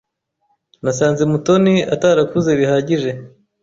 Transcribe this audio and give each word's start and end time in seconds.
Nasanze 0.83 1.23
Mutoni 1.31 1.75
atarakuze 1.95 2.49
bihagije. 2.59 3.11